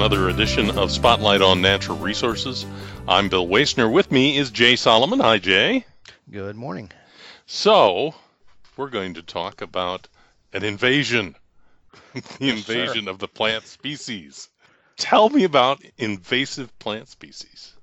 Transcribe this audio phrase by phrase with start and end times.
[0.00, 2.64] another edition of Spotlight on Natural Resources.
[3.06, 3.92] I'm Bill Wasner.
[3.92, 5.20] With me is Jay Solomon.
[5.20, 5.84] Hi, Jay.
[6.30, 6.90] Good morning.
[7.44, 8.14] So,
[8.78, 10.08] we're going to talk about
[10.54, 11.36] an invasion
[12.14, 14.48] the invasion of the plant species.
[14.96, 17.74] Tell me about invasive plant species.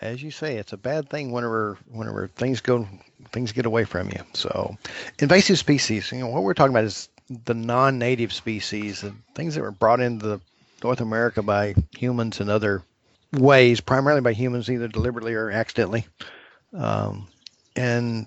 [0.00, 2.88] As you say, it's a bad thing whenever whenever things go
[3.30, 4.24] things get away from you.
[4.32, 4.76] So,
[5.20, 6.10] invasive species.
[6.10, 7.08] You know what we're talking about is
[7.44, 10.40] the non-native species, the things that were brought into
[10.82, 12.82] North America by humans and other
[13.32, 16.06] ways, primarily by humans, either deliberately or accidentally.
[16.72, 17.28] Um,
[17.76, 18.26] and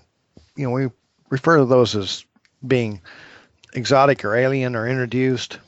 [0.56, 0.88] you know we
[1.30, 2.24] refer to those as
[2.66, 3.00] being
[3.74, 5.58] exotic or alien or introduced.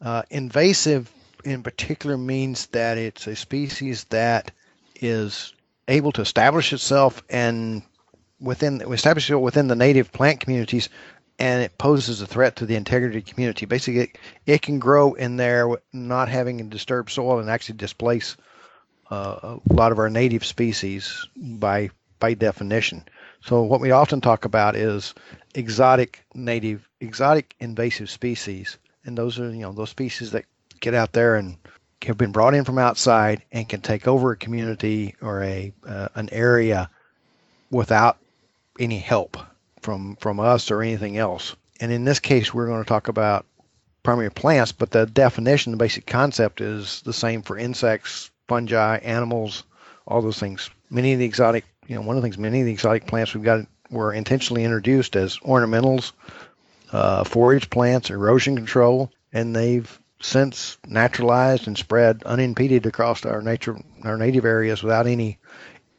[0.00, 1.10] Uh, invasive,
[1.44, 4.50] in particular, means that it's a species that
[5.00, 5.52] is
[5.88, 7.82] able to establish itself and
[8.40, 10.88] within establish it within the native plant communities,
[11.38, 13.66] and it poses a threat to the integrity of the community.
[13.66, 18.36] Basically, it, it can grow in there, not having a disturbed soil, and actually displace
[19.10, 23.04] uh, a lot of our native species by by definition.
[23.40, 25.14] So what we often talk about is
[25.54, 30.44] exotic native, exotic invasive species, and those are you know those species that
[30.80, 31.56] get out there and
[32.02, 36.08] have been brought in from outside and can take over a community or a uh,
[36.14, 36.90] an area
[37.70, 38.18] without
[38.78, 39.36] any help
[39.82, 41.54] from from us or anything else.
[41.80, 43.46] And in this case, we're going to talk about
[44.02, 49.64] primary plants, but the definition, the basic concept is the same for insects, fungi, animals,
[50.06, 50.70] all those things.
[50.90, 53.34] Many of the exotic, you know, one of the things, many of the exotic plants
[53.34, 56.12] we've got were intentionally introduced as ornamentals,
[56.92, 63.78] uh, forage plants, erosion control, and they've since naturalized and spread unimpeded across our nature,
[64.04, 65.38] our native areas without any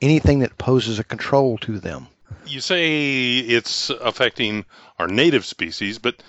[0.02, 2.08] anything that poses a control to them.
[2.46, 4.66] You say it's affecting
[4.98, 6.22] our native species, but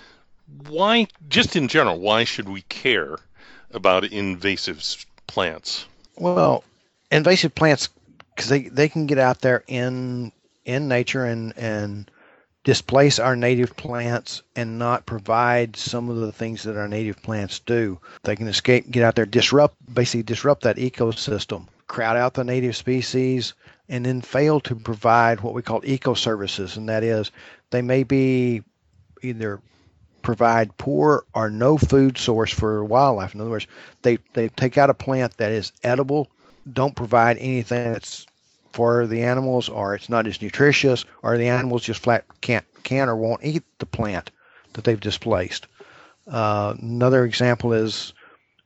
[0.67, 3.17] why, just in general, why should we care
[3.71, 5.85] about invasive plants?
[6.17, 6.63] Well,
[7.09, 7.89] invasive plants,
[8.35, 10.31] because they, they can get out there in
[10.63, 12.11] in nature and and
[12.63, 17.59] displace our native plants and not provide some of the things that our native plants
[17.59, 17.99] do.
[18.23, 22.75] They can escape, get out there, disrupt, basically disrupt that ecosystem, crowd out the native
[22.75, 23.55] species,
[23.91, 26.77] and then fail to provide what we call eco services.
[26.77, 27.29] And that is,
[27.71, 28.63] they may be
[29.21, 29.59] either
[30.21, 33.35] provide poor or no food source for wildlife.
[33.35, 33.67] In other words,
[34.01, 36.29] they, they take out a plant that is edible,
[36.71, 38.25] don't provide anything that's
[38.71, 43.09] for the animals, or it's not as nutritious, or the animals just flat can't can
[43.09, 44.31] or won't eat the plant
[44.73, 45.67] that they've displaced.
[46.27, 48.13] Uh, another example is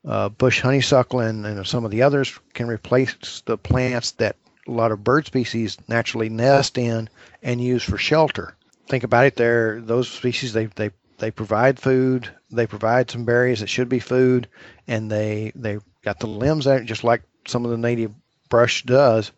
[0.06, 4.36] uh, bush honeysuckle and, and some of the others can replace the plants that
[4.68, 7.10] a lot of bird species naturally nest in
[7.44, 8.56] and use for shelter.
[8.88, 9.36] Think about it.
[9.36, 12.30] They're those species they they they provide food.
[12.52, 14.48] They provide some berries that should be food,
[14.88, 18.14] and they they got the limbs out just like some of the native
[18.50, 19.32] brush does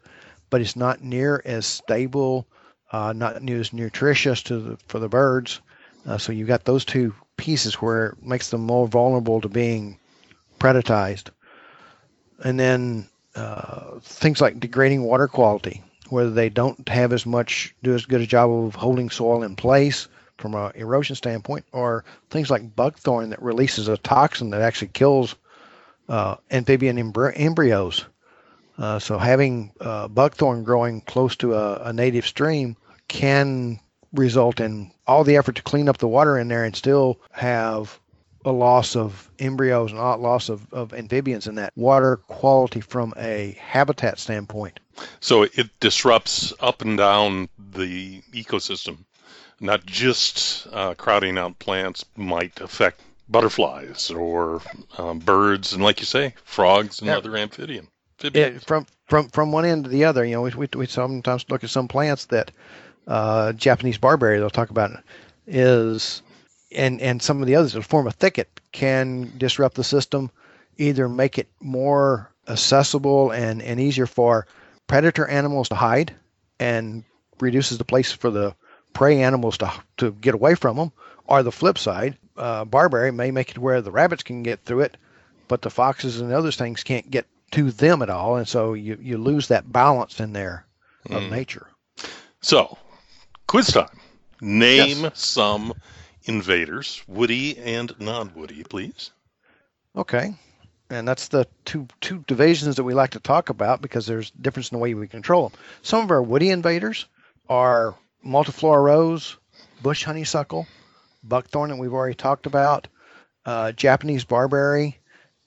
[0.49, 2.47] but it's not near as stable,
[2.91, 5.61] uh, not near as nutritious to the, for the birds.
[6.05, 9.99] Uh, so you've got those two pieces where it makes them more vulnerable to being
[10.59, 11.29] predatized.
[12.43, 17.93] And then uh, things like degrading water quality, whether they don't have as much, do
[17.93, 22.49] as good a job of holding soil in place from an erosion standpoint, or things
[22.49, 25.35] like buckthorn that releases a toxin that actually kills
[26.09, 28.05] uh, amphibian embryos.
[28.77, 32.75] Uh, so having uh, buckthorn growing close to a, a, native stream
[33.07, 33.79] can
[34.13, 37.99] result in all the effort to clean up the water in there and still have
[38.47, 43.13] a loss of embryos and a loss of, of amphibians in that water quality from
[43.17, 44.79] a habitat standpoint.
[45.19, 48.99] So it disrupts up and down the ecosystem,
[49.59, 54.61] not just uh, crowding out plants might affect butterflies or
[54.97, 57.17] um, birds, and like you say, frogs and yeah.
[57.17, 57.89] other amphibians.
[58.23, 61.45] It, from from from one end to the other, you know, we, we, we sometimes
[61.49, 62.51] look at some plants that
[63.07, 64.91] uh, Japanese barberry they'll talk about
[65.45, 66.23] is,
[66.71, 70.29] and and some of the others that form a thicket can disrupt the system,
[70.77, 74.47] either make it more accessible and and easier for
[74.87, 76.13] predator animals to hide,
[76.59, 77.03] and
[77.39, 78.53] reduces the place for the
[78.93, 80.91] prey animals to to get away from them,
[81.25, 84.81] or the flip side, uh, barberry may make it where the rabbits can get through
[84.81, 84.97] it,
[85.47, 88.97] but the foxes and other things can't get to them at all, and so you
[89.01, 90.65] you lose that balance in there
[91.09, 91.31] of mm.
[91.31, 91.67] nature.
[92.41, 92.77] So,
[93.47, 93.87] quiz time.
[94.41, 95.19] Name yes.
[95.19, 95.73] some
[96.27, 99.11] invaders, woody and non-woody, please.
[99.95, 100.35] Okay,
[100.89, 104.71] and that's the two two divisions that we like to talk about because there's difference
[104.71, 105.59] in the way we control them.
[105.81, 107.05] Some of our woody invaders
[107.49, 107.95] are
[108.25, 109.37] multiflora rose,
[109.81, 110.67] bush honeysuckle,
[111.23, 112.87] buckthorn that we've already talked about,
[113.45, 114.97] uh, Japanese barberry,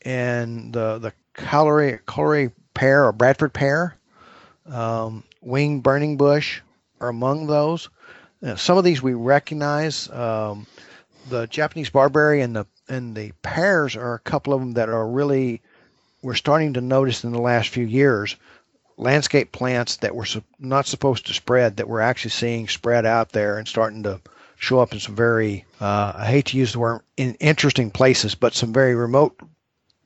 [0.03, 3.97] and the the Callery Callery pear or Bradford pear,
[4.67, 6.61] um, winged burning bush
[7.01, 7.89] are among those.
[8.57, 10.09] Some of these we recognize.
[10.09, 10.67] Um,
[11.29, 15.07] the Japanese barberry and the and the pears are a couple of them that are
[15.07, 15.61] really
[16.23, 18.37] we're starting to notice in the last few years
[18.97, 20.27] landscape plants that were
[20.59, 24.21] not supposed to spread that we're actually seeing spread out there and starting to
[24.57, 28.35] show up in some very uh, I hate to use the word in interesting places,
[28.35, 29.39] but some very remote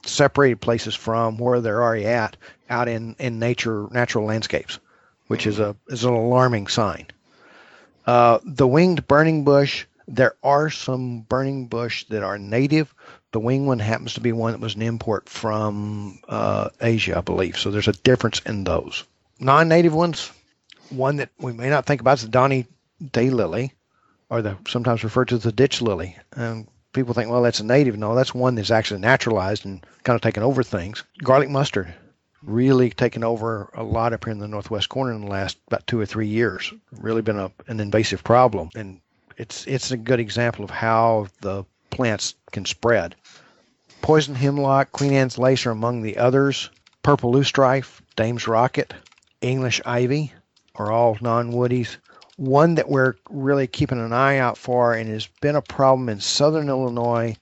[0.07, 2.37] separated places from where they're already at
[2.71, 4.79] out in, in nature natural landscapes,
[5.27, 7.07] which is a is an alarming sign.
[8.07, 12.95] Uh, the winged burning bush, there are some burning bush that are native.
[13.33, 17.21] The wing one happens to be one that was an import from uh, Asia, I
[17.21, 17.59] believe.
[17.59, 19.05] So there's a difference in those.
[19.41, 20.31] Non-native ones,
[20.91, 22.67] one that we may not think about is the tawny
[23.13, 23.73] day lily,
[24.31, 26.17] or the sometimes referred to as the ditch lily.
[26.93, 27.99] People think, well, that's a native.
[27.99, 31.03] No, that's one that's actually naturalized and kind of taken over things.
[31.19, 31.93] Garlic mustard,
[32.47, 35.87] really taken over a lot up here in the northwest corner in the last about
[35.87, 36.73] two or three years.
[36.93, 39.01] Really been a, an invasive problem, and
[39.37, 43.15] it's it's a good example of how the plants can spread.
[44.03, 46.71] Poison hemlock, Queen Anne's lace are among the others.
[47.03, 48.95] Purple loosestrife, Dame's rocket,
[49.41, 50.33] English ivy
[50.77, 51.97] are all non-woodies.
[52.37, 56.21] One that we're really keeping an eye out for and has been a problem in
[56.21, 57.37] southern Illinois.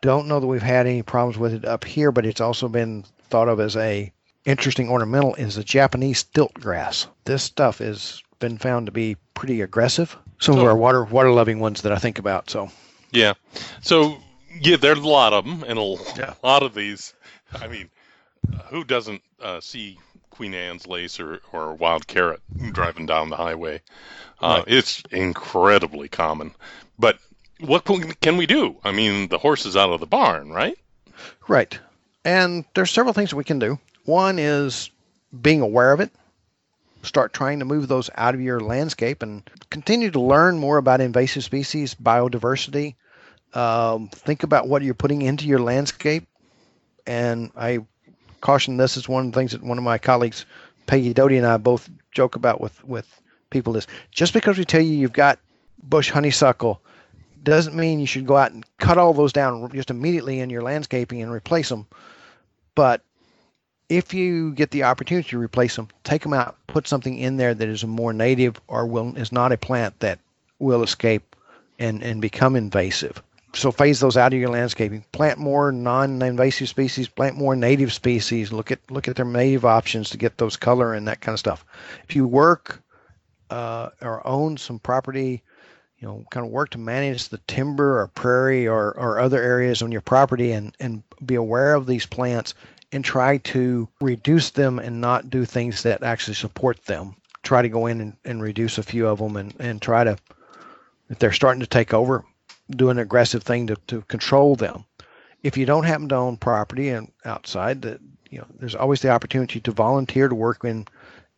[0.00, 3.04] Don't know that we've had any problems with it up here, but it's also been
[3.34, 4.12] thought of as a
[4.44, 7.08] interesting ornamental is the Japanese stilt grass.
[7.24, 10.16] This stuff has been found to be pretty aggressive.
[10.38, 12.48] Some so, of our water water loving ones that I think about.
[12.48, 12.70] So
[13.10, 13.34] yeah,
[13.80, 14.18] so
[14.60, 16.34] yeah, there's a lot of them, and a yeah.
[16.44, 17.12] lot of these.
[17.52, 17.90] I mean,
[18.66, 19.98] who doesn't uh, see
[20.30, 22.40] Queen Anne's lace or, or wild carrot
[22.70, 23.82] driving down the highway.
[24.40, 24.64] Uh, right.
[24.68, 26.54] It's incredibly common.
[27.00, 27.18] But
[27.58, 28.76] what can we do?
[28.84, 30.78] I mean, the horse is out of the barn, right?
[31.48, 31.80] Right.
[32.24, 33.78] And there's several things we can do.
[34.04, 34.90] One is
[35.42, 36.10] being aware of it.
[37.02, 41.02] Start trying to move those out of your landscape and continue to learn more about
[41.02, 42.94] invasive species, biodiversity.
[43.52, 46.26] Um, think about what you're putting into your landscape.
[47.06, 47.80] And I
[48.40, 50.46] caution this is one of the things that one of my colleagues,
[50.86, 54.80] Peggy Doty, and I both joke about with with people is just because we tell
[54.80, 55.38] you you've got
[55.82, 56.80] bush honeysuckle
[57.42, 60.62] doesn't mean you should go out and cut all those down just immediately in your
[60.62, 61.86] landscaping and replace them.
[62.74, 63.02] But
[63.88, 67.54] if you get the opportunity to replace them, take them out, put something in there
[67.54, 70.18] that is more native or will is not a plant that
[70.58, 71.36] will escape
[71.78, 73.22] and, and become invasive
[73.56, 75.04] so phase those out of your landscaping.
[75.12, 77.08] Plant more non-invasive species.
[77.08, 78.52] Plant more native species.
[78.52, 81.40] Look at look at their native options to get those color and that kind of
[81.40, 81.64] stuff.
[82.08, 82.82] If you work
[83.50, 85.42] uh, or own some property,
[86.04, 89.80] you know, kind of work to manage the timber or prairie or, or other areas
[89.80, 92.52] on your property and, and be aware of these plants
[92.92, 97.16] and try to reduce them and not do things that actually support them.
[97.42, 100.18] Try to go in and, and reduce a few of them and, and try to,
[101.08, 102.22] if they're starting to take over,
[102.68, 104.84] do an aggressive thing to, to control them.
[105.42, 109.08] If you don't happen to own property and outside, that you know, there's always the
[109.08, 110.86] opportunity to volunteer to work in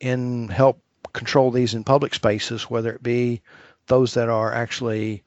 [0.01, 0.81] in help
[1.13, 3.43] control these in public spaces, whether it be
[3.87, 5.23] those that are actually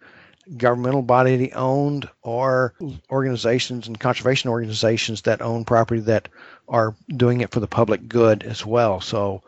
[0.57, 2.73] governmental body owned or
[3.11, 6.27] organizations and conservation organizations that own property that
[6.67, 8.99] are doing it for the public good as well.
[8.99, 9.43] So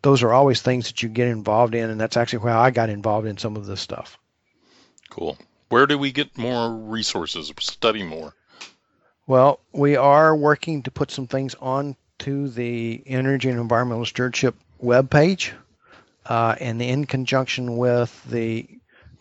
[0.00, 2.88] those are always things that you get involved in, and that's actually how I got
[2.88, 4.18] involved in some of this stuff.
[5.10, 5.36] Cool
[5.72, 8.34] where do we get more resources, study more?
[9.26, 14.54] Well, we are working to put some things on to the Energy and Environmental Stewardship
[14.84, 15.52] webpage,
[16.26, 18.68] uh, and in conjunction with the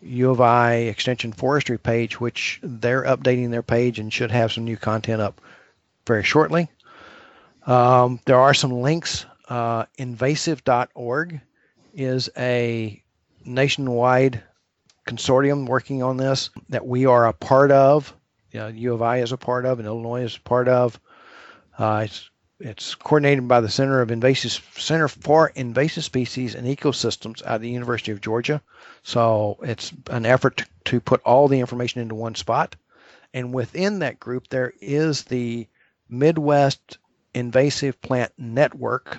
[0.02, 4.66] U of I Extension Forestry page, which they're updating their page and should have some
[4.66, 5.42] new content up
[6.08, 6.70] very shortly.
[7.68, 9.26] Um, there are some links.
[9.48, 11.42] Uh, invasive.org
[11.94, 13.04] is a
[13.46, 14.42] nationwide
[15.08, 18.16] consortium working on this that we are a part of.
[18.52, 21.00] You know, U of I is a part of, and Illinois is a part of.
[21.78, 22.30] Uh, it's
[22.62, 27.70] it's coordinated by the Center of Invasive Center for Invasive Species and Ecosystems at the
[27.70, 28.62] University of Georgia.
[29.04, 32.76] So it's an effort to, to put all the information into one spot.
[33.34, 35.68] And within that group, there is the
[36.10, 36.98] Midwest
[37.34, 39.18] Invasive Plant Network.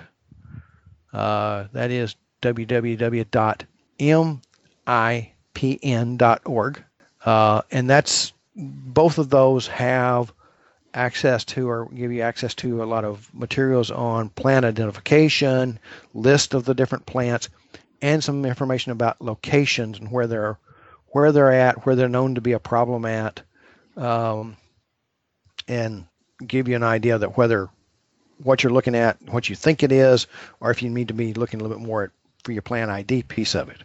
[1.11, 2.83] Uh, that is www.mipn.org.
[7.25, 10.33] Uh, and that's both of those have
[10.93, 15.79] access to or give you access to a lot of materials on plant identification,
[16.13, 17.49] list of the different plants,
[18.01, 20.57] and some information about locations and where they're
[21.07, 23.41] where they're at, where they're known to be a problem at,
[23.97, 24.57] um,
[25.67, 26.05] and
[26.45, 27.69] give you an idea that whether
[28.41, 30.27] what you're looking at, what you think it is,
[30.59, 32.11] or if you need to be looking a little bit more at,
[32.43, 33.83] for your plan ID piece of it.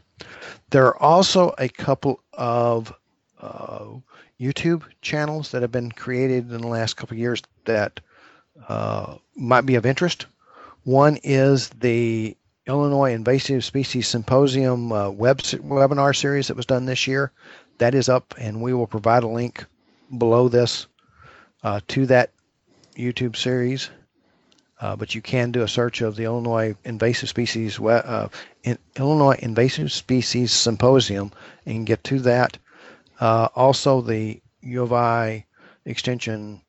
[0.70, 2.92] There are also a couple of
[3.40, 3.87] uh,
[4.40, 8.00] YouTube channels that have been created in the last couple years that
[8.68, 10.26] uh, might be of interest.
[10.85, 17.07] One is the Illinois Invasive Species Symposium uh, web webinar series that was done this
[17.07, 17.33] year.
[17.78, 19.64] That is up, and we will provide a link
[20.16, 20.87] below this
[21.62, 22.33] uh, to that
[22.97, 23.90] YouTube series.
[24.80, 28.28] Uh, but you can do a search of the Illinois Invasive Species uh,
[28.62, 31.33] in Illinois Invasive Species Symposium
[31.66, 32.59] and get to that.
[33.20, 35.46] Uh, also, the U of I
[35.84, 36.62] Extension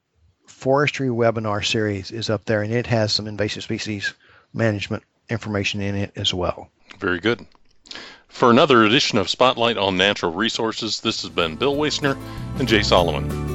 [0.48, 4.14] Forestry webinar series is up there, and it has some invasive species
[4.54, 6.70] management information in it as well.
[7.00, 7.46] Very good.
[8.28, 12.18] For another edition of Spotlight on Natural Resources, this has been Bill Wasner
[12.60, 13.49] and Jay Solomon.